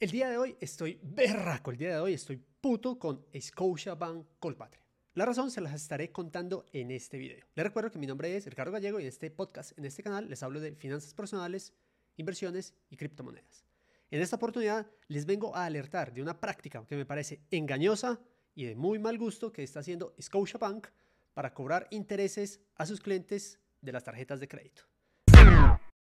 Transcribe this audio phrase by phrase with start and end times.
[0.00, 4.80] El día de hoy estoy berraco, el día de hoy estoy puto con Scotiabank Colpatria.
[5.14, 7.44] La razón se las estaré contando en este video.
[7.56, 10.28] Les recuerdo que mi nombre es Ricardo Gallego y en este podcast, en este canal,
[10.28, 11.72] les hablo de finanzas personales,
[12.16, 13.64] inversiones y criptomonedas.
[14.12, 18.20] En esta oportunidad les vengo a alertar de una práctica que me parece engañosa
[18.54, 20.86] y de muy mal gusto que está haciendo Scotiabank
[21.34, 24.84] para cobrar intereses a sus clientes de las tarjetas de crédito.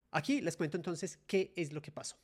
[0.09, 2.17] Aquí les cuento entonces qué es lo que pasó.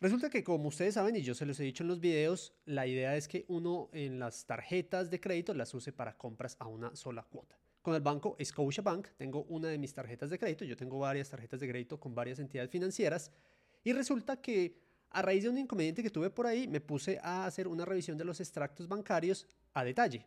[0.00, 2.86] Resulta que como ustedes saben y yo se los he dicho en los videos, la
[2.86, 6.96] idea es que uno en las tarjetas de crédito las use para compras a una
[6.96, 7.58] sola cuota.
[7.82, 11.60] Con el banco Scotiabank tengo una de mis tarjetas de crédito, yo tengo varias tarjetas
[11.60, 13.30] de crédito con varias entidades financieras
[13.84, 17.44] y resulta que a raíz de un inconveniente que tuve por ahí me puse a
[17.44, 20.24] hacer una revisión de los extractos bancarios a detalle.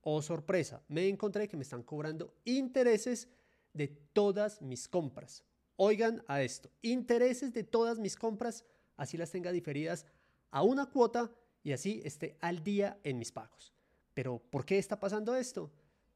[0.00, 3.28] Oh sorpresa, me encontré que me están cobrando intereses
[3.74, 5.44] de todas mis compras.
[5.76, 8.64] Oigan a esto, intereses de todas mis compras
[9.02, 10.06] así las tenga diferidas
[10.50, 11.30] a una cuota
[11.62, 13.72] y así esté al día en mis pagos.
[14.14, 15.70] Pero, ¿por qué está pasando esto?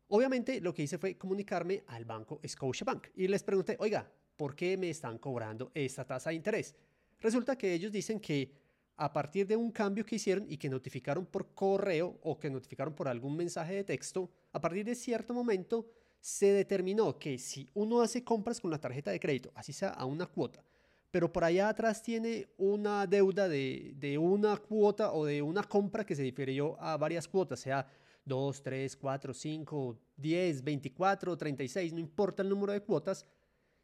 [0.09, 4.77] Obviamente lo que hice fue comunicarme al banco Scotiabank y les pregunté, oiga, ¿por qué
[4.77, 6.77] me están cobrando esta tasa de interés?
[7.21, 8.53] Resulta que ellos dicen que
[8.99, 12.95] a partir de un cambio que hicieron y que notificaron por correo o que notificaron
[12.95, 15.87] por algún mensaje de texto, a partir de cierto momento
[16.21, 20.05] se determinó que si uno hace compras con la tarjeta de crédito, así sea a
[20.05, 20.65] una cuota,
[21.11, 26.15] pero por allá atrás tiene una deuda de, una cuota o de una compra que
[26.15, 27.87] se difirió a varias cuotas, sea
[28.25, 33.25] 2, 3, 4, 5, 10, 24, 36, no importa el número de cuotas,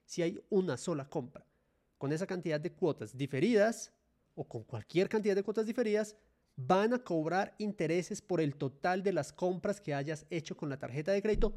[0.04, 1.46] si hay una sola compra
[1.96, 3.92] con esa cantidad de cuotas diferidas
[4.34, 6.16] o con cualquier cantidad de cuotas diferidas,
[6.56, 10.78] van a cobrar intereses por el total de las compras que hayas hecho con la
[10.78, 11.54] tarjeta de crédito,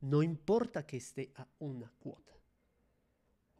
[0.00, 2.33] no importa que esté a una cuota.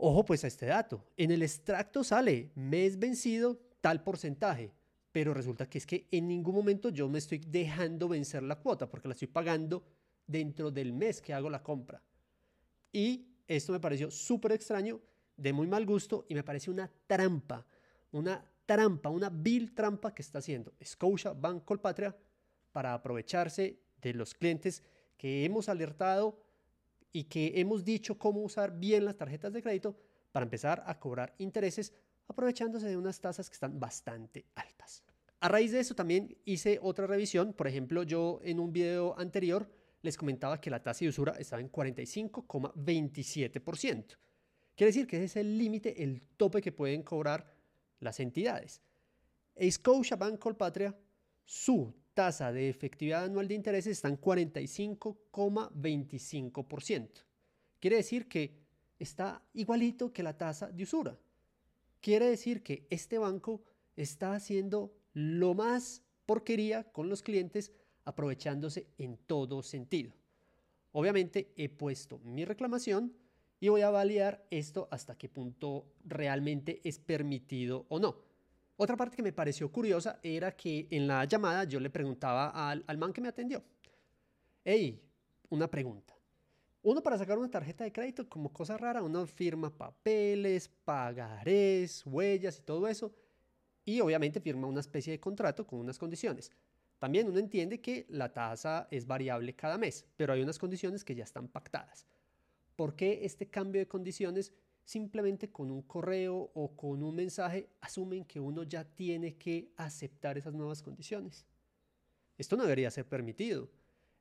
[0.06, 1.02] Ojo pues a este dato.
[1.16, 4.70] En el extracto sale mes vencido tal porcentaje,
[5.10, 8.86] pero resulta que es que en ningún momento yo me estoy dejando vencer la cuota
[8.86, 9.82] porque la estoy pagando
[10.26, 12.02] dentro del mes que hago la compra.
[12.92, 15.00] Y esto me pareció súper extraño,
[15.38, 17.66] de muy mal gusto y me parece una trampa,
[18.12, 22.14] una trampa, una vil trampa que está haciendo Scotia Bank Colpatria
[22.72, 24.82] para aprovecharse de los clientes
[25.16, 26.44] que hemos alertado
[27.14, 29.96] y que hemos dicho cómo usar bien las tarjetas de crédito
[30.32, 31.94] para empezar a cobrar intereses
[32.26, 35.04] aprovechándose de unas tasas que están bastante altas.
[35.38, 39.70] A raíz de eso también hice otra revisión, por ejemplo yo en un video anterior
[40.02, 44.16] les comentaba que la tasa de usura estaba en 45,27%.
[44.74, 47.54] Quiere decir que ese es el límite, el tope que pueden cobrar
[48.00, 48.82] las entidades.
[49.70, 50.98] Scotia Bank Colpatria,
[51.44, 57.08] su tasa de efectividad anual de intereses está en 45,25%.
[57.80, 58.62] Quiere decir que
[58.98, 61.18] está igualito que la tasa de usura.
[62.00, 63.64] Quiere decir que este banco
[63.96, 67.72] está haciendo lo más porquería con los clientes,
[68.04, 70.12] aprovechándose en todo sentido.
[70.92, 73.16] Obviamente he puesto mi reclamación
[73.60, 78.33] y voy a validar esto hasta qué punto realmente es permitido o no.
[78.76, 82.82] Otra parte que me pareció curiosa era que en la llamada yo le preguntaba al,
[82.86, 83.62] al man que me atendió,
[84.64, 85.00] hey,
[85.50, 86.14] una pregunta.
[86.82, 92.58] Uno para sacar una tarjeta de crédito, como cosa rara, uno firma papeles, pagarés, huellas
[92.58, 93.14] y todo eso.
[93.86, 96.50] Y obviamente firma una especie de contrato con unas condiciones.
[96.98, 101.14] También uno entiende que la tasa es variable cada mes, pero hay unas condiciones que
[101.14, 102.06] ya están pactadas.
[102.76, 104.52] ¿Por qué este cambio de condiciones
[104.84, 110.36] simplemente con un correo o con un mensaje asumen que uno ya tiene que aceptar
[110.38, 111.46] esas nuevas condiciones.
[112.36, 113.70] Esto no debería ser permitido.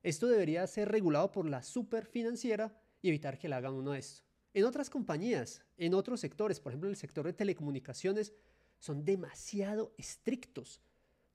[0.02, 4.22] Esto debería ser regulado por la superfinanciera y evitar que le hagan uno esto.
[4.52, 8.32] En otras compañías, en otros sectores, por ejemplo en el sector de telecomunicaciones,
[8.78, 10.80] son demasiado estrictos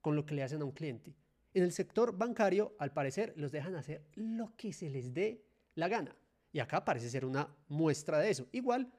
[0.01, 1.15] con lo que le hacen a un cliente.
[1.53, 5.43] En el sector bancario, al parecer, los dejan hacer lo que se les dé
[5.75, 6.15] la gana.
[6.51, 8.47] Y acá parece ser una muestra de eso.
[8.51, 8.91] Igual,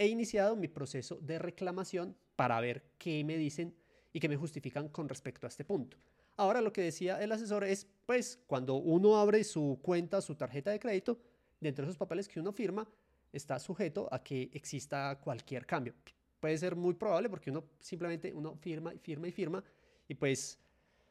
[0.00, 3.74] he iniciado mi proceso de reclamación para ver qué me dicen
[4.14, 5.98] y qué me justifican con respecto a este punto.
[6.38, 10.70] Ahora lo que decía el asesor es, pues, cuando uno abre su cuenta, su tarjeta
[10.70, 11.18] de crédito,
[11.60, 12.88] dentro de esos papeles que uno firma,
[13.30, 15.92] está sujeto a que exista cualquier cambio.
[16.40, 19.62] Puede ser muy probable porque uno simplemente uno firma y firma y firma
[20.08, 20.58] y pues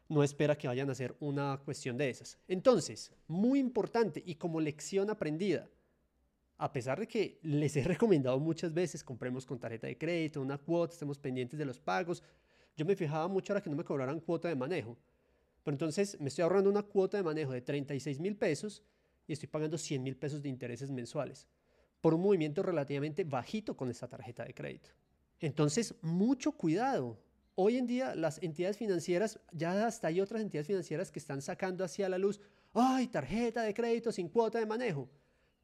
[0.08, 2.40] no espera que vayan a hacer una cuestión de esas.
[2.48, 5.70] Entonces, muy importante y como lección aprendida,
[6.60, 10.58] a pesar de que les he recomendado muchas veces, compremos con tarjeta de crédito, una
[10.58, 12.22] cuota, estemos pendientes de los pagos,
[12.76, 14.98] yo me fijaba mucho ahora que no me cobraran cuota de manejo.
[15.64, 18.84] Pero entonces me estoy ahorrando una cuota de manejo de 36 mil pesos
[19.28, 21.48] y estoy pagando 100 mil pesos de intereses mensuales
[22.02, 24.90] por un movimiento relativamente bajito con esta tarjeta de crédito.
[25.40, 27.18] Entonces, mucho cuidado.
[27.56, 31.84] Hoy en día las entidades financieras, ya hasta hay otras entidades financieras que están sacando
[31.84, 32.40] hacia la luz,
[32.74, 35.10] ay, tarjeta de crédito sin cuota de manejo.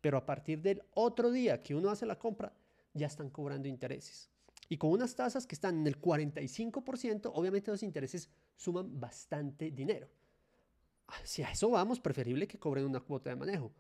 [0.06, 2.54] Pero a partir del otro día que uno hace la compra,
[2.94, 4.30] ya están cobrando intereses.
[4.70, 10.08] Y con unas tasas que están en el 45%, obviamente los intereses suman bastante dinero.
[11.24, 13.72] Si a eso vamos, preferible que cobren una cuota de manejo.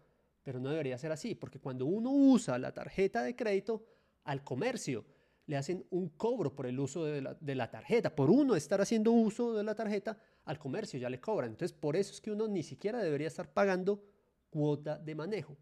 [0.41, 3.85] Pero no debería ser así, porque cuando uno usa la tarjeta de crédito
[4.23, 5.05] al comercio,
[5.45, 7.21] le hacen un cobro por el uso de
[7.55, 8.15] la, tarjeta.
[8.15, 11.51] Por uno estar haciendo uso de la tarjeta, al comercio ya le cobran.
[11.51, 14.03] Entonces, por eso es que uno ni siquiera debería estar pagando
[14.49, 15.55] cuota de manejo.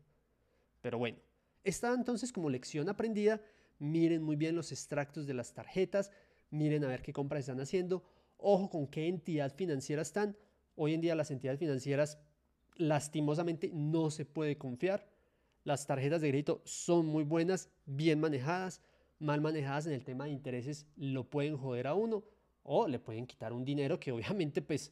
[0.84, 1.18] Pero bueno,
[1.64, 3.42] está entonces como lección aprendida.
[3.80, 6.12] Miren muy bien los extractos de las tarjetas,
[6.52, 8.04] miren a ver qué compras están haciendo,
[8.38, 10.38] ojo con qué entidad financiera están.
[10.76, 12.20] Hoy en día las entidades financieras
[12.76, 15.10] lastimosamente no se puede confiar.
[15.64, 18.82] Las tarjetas de crédito son muy buenas, bien manejadas,
[19.20, 22.26] mal manejadas en el tema de intereses lo pueden joder a uno
[22.64, 24.92] o le pueden quitar un dinero que obviamente pues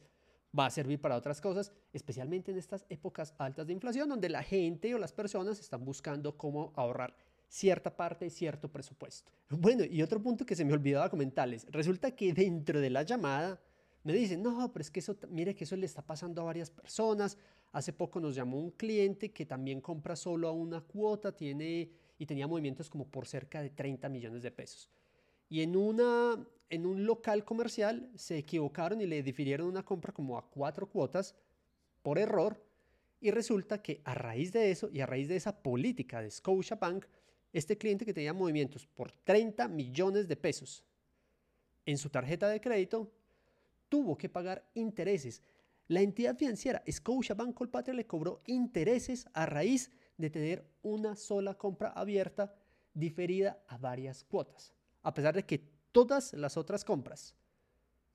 [0.58, 4.42] va a servir para otras cosas, especialmente en estas épocas altas de inflación donde la
[4.42, 7.14] gente o las personas están buscando cómo ahorrar
[7.48, 9.30] cierta parte, cierto presupuesto.
[9.50, 13.60] Bueno, y otro punto que se me olvidaba comentarles, resulta que dentro de la llamada
[14.04, 16.70] me dicen, no, pero es que eso, mire que eso le está pasando a varias
[16.70, 17.38] personas.
[17.70, 22.26] Hace poco nos llamó un cliente que también compra solo a una cuota, tiene y
[22.26, 24.90] tenía movimientos como por cerca de 30 millones de pesos.
[25.52, 30.38] Y en, una, en un local comercial se equivocaron y le difirieron una compra como
[30.38, 31.34] a cuatro cuotas
[32.02, 32.64] por error.
[33.20, 37.04] Y resulta que a raíz de eso y a raíz de esa política de Scotiabank,
[37.52, 40.86] este cliente que tenía movimientos por 30 millones de pesos
[41.84, 43.12] en su tarjeta de crédito
[43.90, 45.42] tuvo que pagar intereses.
[45.86, 51.90] La entidad financiera Scotiabank Colpatria le cobró intereses a raíz de tener una sola compra
[51.90, 52.54] abierta
[52.94, 54.72] diferida a varias cuotas.
[55.02, 55.58] A pesar de que
[55.92, 57.34] todas las otras compras,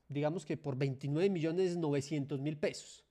[0.08, 3.04] digamos que por 29 millones 900 mil pesos,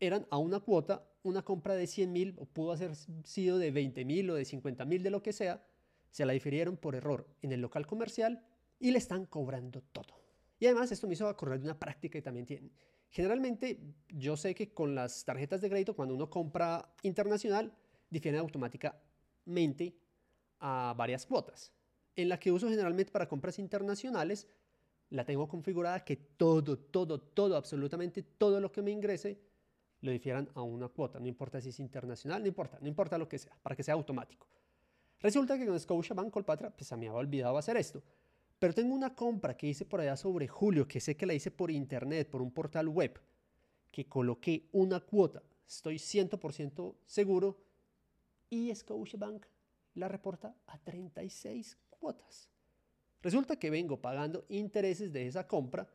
[0.00, 2.94] eran a una cuota, una compra de 100 mil o pudo haber
[3.24, 5.64] sido de 20 mil o de 50 mil de lo que sea,
[6.10, 8.44] se la difirieron por error en el local comercial
[8.78, 10.20] y le están cobrando todo.
[10.58, 12.72] Y además esto me hizo acordar de una práctica que también tienen.
[13.10, 17.72] Generalmente yo sé que con las tarjetas de crédito, cuando uno compra internacional,
[18.10, 19.96] difieren automáticamente
[20.60, 21.72] a varias cuotas.
[22.16, 24.46] En la que uso generalmente para compras internacionales,
[25.10, 29.38] la tengo configurada que todo, todo, todo, absolutamente todo lo que me ingrese
[30.00, 31.18] lo difieran a una cuota.
[31.18, 33.94] No importa si es internacional, no importa, no importa lo que sea, para que sea
[33.94, 34.46] automático.
[35.20, 38.02] Resulta que con Scotiabank Colpatra, pues se me había olvidado hacer esto.
[38.58, 41.50] Pero tengo una compra que hice por allá sobre julio, que sé que la hice
[41.50, 43.18] por internet, por un portal web,
[43.90, 45.42] que coloqué una cuota.
[45.66, 47.56] Estoy 100% seguro
[48.50, 49.46] y Scotiabank
[49.94, 52.50] la reporta a 36 cuotas.
[53.22, 55.88] Resulta que vengo pagando intereses de esa compra,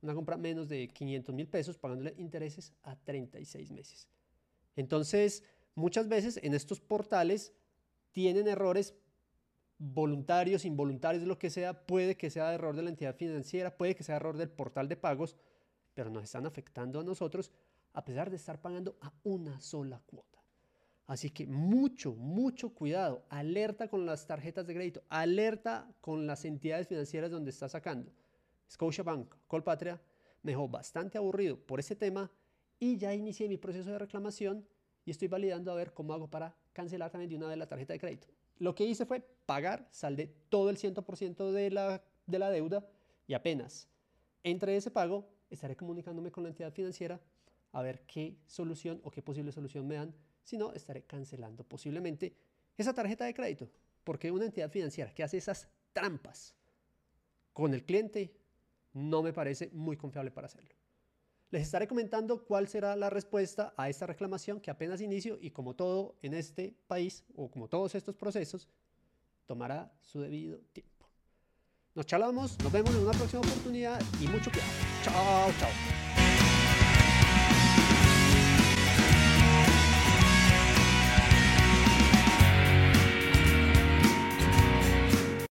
[0.00, 4.08] una compra menos de 500 mil pesos, pagándole intereses a 36 meses.
[4.76, 5.42] Entonces,
[5.74, 7.52] muchas veces en estos portales
[8.12, 8.94] tienen errores
[9.78, 14.04] voluntarios, involuntarios, lo que sea, puede que sea error de la entidad financiera, puede que
[14.04, 15.36] sea error del portal de pagos,
[15.94, 17.50] pero nos están afectando a nosotros
[17.92, 20.45] a pesar de estar pagando a una sola cuota.
[21.06, 23.24] Así que mucho, mucho cuidado.
[23.28, 25.02] Alerta con las tarjetas de crédito.
[25.08, 28.12] Alerta con las entidades financieras donde está sacando.
[28.70, 30.00] Scotiabank, Colpatria,
[30.42, 32.30] me dejó bastante aburrido por ese tema
[32.80, 34.66] y ya inicié mi proceso de reclamación
[35.04, 37.92] y estoy validando a ver cómo hago para cancelar también de una vez la tarjeta
[37.92, 38.26] de crédito.
[38.58, 42.84] Lo que hice fue pagar, saldé todo el 100% de la, de la deuda
[43.28, 43.88] y apenas
[44.42, 47.20] entre ese pago estaré comunicándome con la entidad financiera
[47.72, 50.14] a ver qué solución o qué posible solución me dan
[50.46, 52.32] si no, estaré cancelando posiblemente
[52.78, 53.68] esa tarjeta de crédito,
[54.04, 56.54] porque una entidad financiera que hace esas trampas
[57.52, 58.32] con el cliente
[58.92, 60.70] no me parece muy confiable para hacerlo.
[61.50, 65.74] Les estaré comentando cuál será la respuesta a esta reclamación que apenas inicio y como
[65.74, 68.68] todo en este país o como todos estos procesos,
[69.46, 71.08] tomará su debido tiempo.
[71.94, 74.72] Nos charlamos, nos vemos en una próxima oportunidad y mucho cuidado.
[75.02, 76.05] Chao, chao.